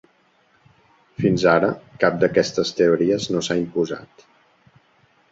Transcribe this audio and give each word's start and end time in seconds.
Fins 1.25 1.43
ara, 1.51 1.67
cap 2.03 2.17
d’aquestes 2.23 2.71
teories 2.79 3.27
no 3.35 3.43
s’ha 3.49 3.59
imposat. 3.65 4.25